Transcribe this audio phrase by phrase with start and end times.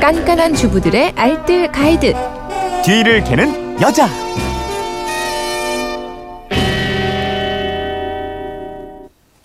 [0.00, 2.14] 깐깐한 주부들의 알뜰 가이드.
[2.82, 4.08] 뒤를 캐는 여자.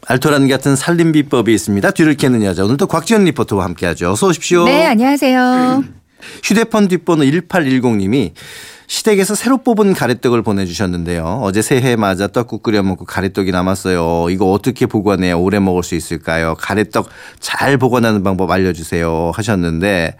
[0.08, 1.92] 알토란 같은 살림 비법이 있습니다.
[1.92, 2.64] 뒤를 캐는 여자.
[2.64, 4.12] 오늘도 곽지연 리포터와 함께하죠.
[4.12, 4.64] 어서 오십시오.
[4.64, 5.84] 네, 안녕하세요.
[6.42, 8.32] 휴대폰 뒷번호 1810님이
[8.88, 11.40] 시댁에서 새로 뽑은 가래떡을 보내주셨는데요.
[11.42, 14.30] 어제 새해 맞아 떡국 끓여 먹고 가래떡이 남았어요.
[14.30, 16.56] 이거 어떻게 보관해야 오래 먹을 수 있을까요?
[16.60, 17.10] 가래떡
[17.40, 19.32] 잘 보관하는 방법 알려주세요.
[19.34, 20.18] 하셨는데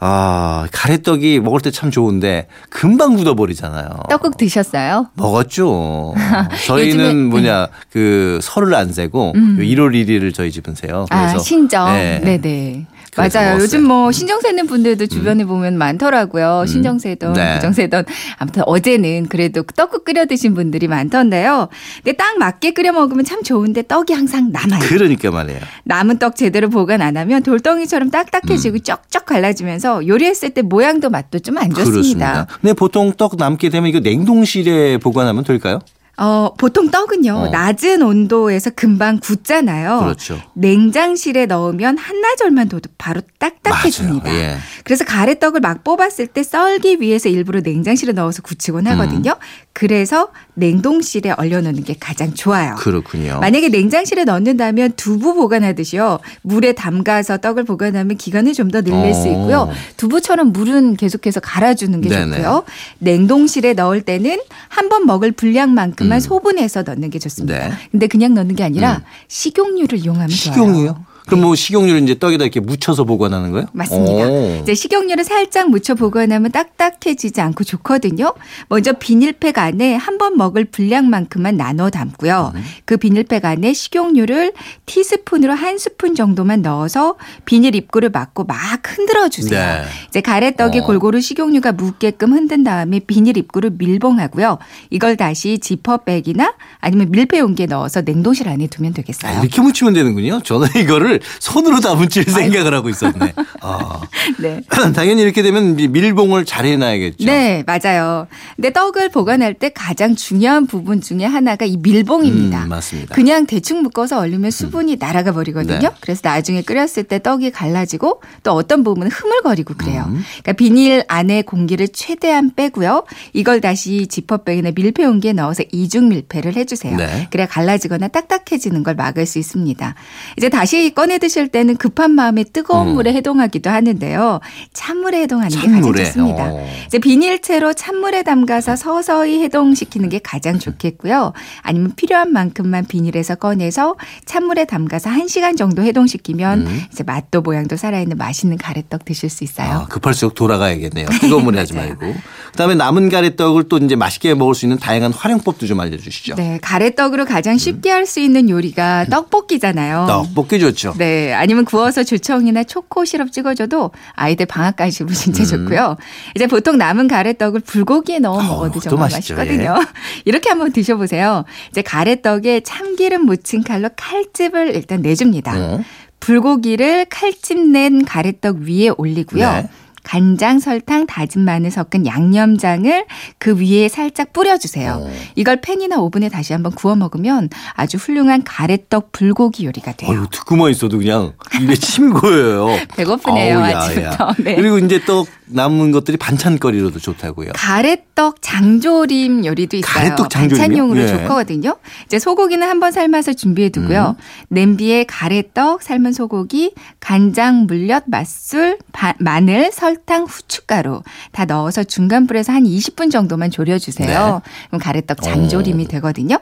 [0.00, 3.88] 아 가래떡이 먹을 때 참 좋은데 금방 굳어버리잖아요.
[4.08, 5.08] 떡국 드셨어요?
[5.14, 6.14] 먹었죠.
[6.66, 7.28] 저희는 요즘에- 네.
[7.28, 11.04] 뭐냐 그 설을 안 세고 1월 1일을 저희 집은 세요.
[11.10, 11.92] 그래서 아, 신정.
[11.92, 12.20] 네.
[12.24, 12.86] 네, 네.
[13.16, 13.28] 맞아요.
[13.30, 13.54] 먹었어요.
[13.56, 13.60] 음.
[13.60, 16.64] 요즘 뭐 신정 세는 분들도 주변에 보면 많더라고요.
[16.66, 17.54] 신정 세던, 네.
[17.56, 18.04] 부정 세던.
[18.38, 21.68] 아무튼 어제는 그래도 떡국 끓여 드신 분들이 많던데요.
[22.04, 24.80] 근데 딱 맞게 끓여 먹으면 참 좋은데 떡이 항상 남아요.
[24.88, 25.60] 그러니까 말이에요.
[25.84, 28.10] 남은 떡 제대로 보관 안 하면 돌덩이처럼 음.
[28.10, 31.90] 딱딱해지고 쩍쩍 갈라지면서 요리했을 때 모양도 맛도 좀 안 좋습니다.
[31.90, 32.46] 그렇습니다.
[32.60, 35.80] 근데 보통 떡 남게 되면 이거 냉동실에 보관하면 될까요?
[36.18, 37.48] 어, 보통 떡은요, 어.
[37.50, 40.00] 낮은 온도에서 금방 굳잖아요.
[40.00, 40.40] 그렇죠.
[40.54, 44.34] 냉장실에 넣으면 한나절만 둬도 바로 딱딱해집니다.
[44.34, 44.56] 예.
[44.84, 49.32] 그래서 가래떡을 막 뽑았을 때 썰기 위해서 일부러 냉장실에 넣어서 굳히곤 하거든요.
[49.32, 49.65] 음.
[49.78, 52.76] 그래서 냉동실에 얼려놓는 게 가장 좋아요.
[52.78, 53.40] 그렇군요.
[53.40, 56.18] 만약에 냉장실에 넣는다면 두부 보관하듯이요.
[56.40, 59.32] 물에 담가서 떡을 보관하면 기간을 좀 더 늘릴 수 어.
[59.32, 59.70] 있고요.
[59.98, 62.36] 두부처럼 물은 계속해서 갈아주는 게 네네.
[62.38, 62.64] 좋고요.
[63.00, 64.38] 냉동실에 넣을 때는
[64.68, 67.66] 한 번 먹을 분량만큼만 소분해서 넣는 게 좋습니다.
[67.66, 67.70] 음.
[67.70, 67.76] 네.
[67.90, 69.02] 근데 그냥 넣는 게 아니라 음.
[69.28, 70.54] 식용유를 이용하면 좋아요.
[70.54, 71.04] 식용유요?
[71.26, 73.66] 그럼 뭐 식용유를 이제 떡에다 이렇게 묻혀서 보관하는 거예요?
[73.72, 74.28] 맞습니다.
[74.28, 74.58] 오.
[74.62, 78.32] 이제 식용유를 살짝 묻혀 보관하면 딱딱해지지 않고 좋거든요.
[78.68, 82.52] 먼저 비닐팩 안에 한 번 먹을 분량만큼만 나눠 담고요.
[82.54, 82.64] 음.
[82.86, 84.52] 그 비닐팩 안에 식용유를
[84.86, 89.82] 티스푼으로 한 스푼 정도만 넣어서 비닐 입구를 막고 막 흔들어 주세요.
[89.82, 89.84] 네.
[90.08, 90.84] 이제 가래떡에 어.
[90.84, 94.58] 골고루 식용유가 묻게끔 흔든 다음에 비닐 입구를 밀봉하고요.
[94.90, 99.40] 이걸 다시 지퍼백이나 아니면 밀폐 용기에 넣어서 냉동실 안에 두면 아, 되겠어요.
[99.42, 100.40] 이렇게 묻히면 되는군요.
[100.42, 103.32] 저는 이거를 손으로 다 묻힐 생각을 하고 있었네.
[103.60, 104.00] 아.
[104.38, 104.60] 네.
[104.94, 107.24] 당연히 이렇게 되면 미- 밀봉을 잘 해놔야겠죠.
[107.24, 108.26] 네, 맞아요.
[108.56, 112.64] 근데 떡을 보관할 때 가장 중요한 부분 중에 하나가 이 밀봉입니다.
[112.64, 113.14] 음, 맞습니다.
[113.14, 115.78] 그냥 대충 묶어서 얼리면 수분이 날아가 버리거든요.
[115.78, 115.90] 네.
[116.00, 120.04] 그래서 나중에 끓였을 때 떡이 갈라지고 또 어떤 부분은 흐물거리고 그래요.
[120.08, 120.22] 음.
[120.42, 123.04] 그러니까 비닐 안에 공기를 최대한 빼고요.
[123.32, 126.96] 이걸 다시 지퍼백이나 밀폐 용기에 넣어서 이중 밀폐를 해주세요.
[126.96, 127.28] 네.
[127.30, 129.94] 그래야 갈라지거나 딱딱해지는 걸 막을 수 있습니다.
[130.36, 132.94] 이제 다시 꺼내 드실 때는 급한 마음에 뜨거운 음.
[132.94, 134.40] 물에 해동하기도 하는데요.
[134.72, 136.04] 찬물에 해동하는 게 가장 찬물에.
[136.04, 136.44] 좋습니다.
[136.52, 136.66] 어.
[136.86, 141.32] 이제 비닐채로 찬물에 담가서 서서히 해동시키는 게 가장 좋겠고요.
[141.62, 146.82] 아니면 필요한 만큼만 비닐에서 꺼내서 찬물에 담가서 1시간 정도 해동시키면 음.
[146.92, 149.70] 이제 맛도 모양도 살아있는 맛있는 가래떡 드실 수 있어요.
[149.72, 151.06] 아, 급할수록 돌아가야겠네요.
[151.20, 151.74] 뜨거운 물에 하지.
[151.74, 152.14] 말고.
[152.52, 156.34] 그다음에 남은 가래떡을 또 이제 맛있게 먹을 수 있는 다양한 활용법도 좀 알려주시죠.
[156.36, 160.02] 네, 가래떡으로 가장 쉽게 할수 있는 요리가 떡볶이잖아요.
[160.02, 160.06] 음.
[160.06, 160.94] 떡볶이 좋죠.
[160.98, 165.96] 네, 아니면 구워서 조청이나 초코 시럽 찍어줘도 아이들 방학 간식으로 진짜 좋고요.
[166.34, 168.40] 이제 보통 남은 가래떡을 불고기에 넣어 음.
[168.40, 169.34] 어, 먹어도 그것도 정말 맛있죠.
[169.34, 169.74] 맛있거든요.
[170.24, 171.44] 이렇게 한번 드셔보세요.
[171.70, 175.52] 이제 가래떡에 참기름 묻힌 칼로 칼집을 일단 내줍니다.
[175.56, 175.84] 어.
[176.20, 179.48] 불고기를 칼집 낸 가래떡 위에 올리고요.
[179.48, 179.68] 네.
[180.16, 183.04] 간장, 설탕, 다진 마늘 섞은 양념장을
[183.38, 185.00] 그 위에 살짝 뿌려주세요.
[185.04, 185.10] 어.
[185.34, 190.10] 이걸 팬이나 오븐에 다시 한번 구워 먹으면 아주 훌륭한 가래떡 불고기 요리가 돼요.
[190.12, 192.68] 어휴, 듣고만 있어도 그냥 입에 침 고여요.
[192.96, 194.24] 배고프네요, 어우, 야, 아침부터.
[194.28, 194.34] 야.
[194.38, 194.54] 네.
[194.54, 197.50] 그리고 이제 떡 남은 것들이 반찬거리로도 좋다고요.
[197.54, 199.92] 가래떡 장조림 요리도 있어요.
[199.92, 200.60] 가래떡 장조림이요?
[200.68, 201.06] 반찬용으로 예.
[201.08, 201.76] 좋거든요.
[202.04, 204.14] 이제 소고기는 한번 삶아서 준비해 두고요.
[204.18, 204.22] 음.
[204.48, 211.02] 냄비에 가래떡, 삶은 소고기, 간장, 물엿, 맛술, 바- 마늘, 설 탕, 후춧가루
[211.32, 214.42] 다 넣어서 중간 불에서 한 20분 정도만 졸여 주세요.
[214.68, 215.84] 그럼 가래떡 장조림이 네.
[215.84, 215.88] 어.
[215.88, 216.38] 되거든요.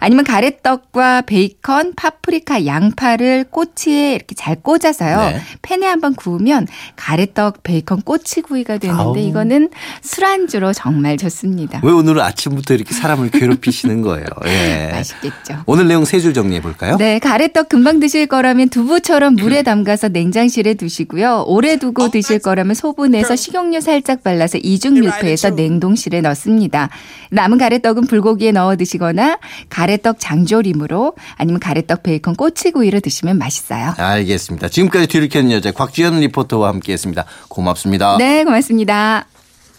[0.00, 5.18] 아니면 가래떡과 베이컨, 파프리카, 양파를 꼬치에 이렇게 잘 꽂아서요.
[5.30, 5.40] 네.
[5.62, 6.66] 팬에 한번 구우면
[6.96, 9.16] 가래떡, 베이컨, 꼬치구이가 되는데 아우.
[9.18, 9.70] 이거는
[10.02, 11.80] 술안주로 정말 좋습니다.
[11.84, 14.26] 왜 오늘 아침부터 이렇게 사람을 괴롭히시는 거예요?
[14.46, 14.90] 예.
[14.92, 15.62] 맛있겠죠.
[15.66, 16.96] 오늘 내용 세 줄 정리해 볼까요?
[16.96, 21.44] 네, 가래떡 금방 드실 거라면 두부처럼 물에 담가서 냉장실에 두시고요.
[21.46, 26.90] 오래 두고 드실 거라면 소분해서 식용유 살짝 발라서 이중 밀폐해서 냉동실에 넣습니다.
[27.30, 29.38] 남은 가래떡은 불고기에 넣어 드시거나
[29.70, 33.94] 가래떡 장조림으로 아니면 가래떡 베이컨 꼬치구이로 드시면 맛있어요.
[33.96, 34.68] 알겠습니다.
[34.68, 37.24] 지금까지 뒤를 캐는 여자 곽지연 리포터와 함께했습니다.
[37.48, 38.16] 고맙습니다.
[38.18, 39.26] 네, 고맙습니다.